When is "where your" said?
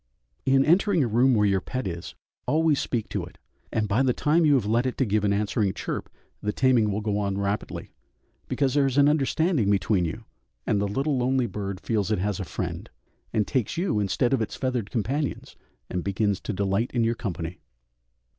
1.35-1.61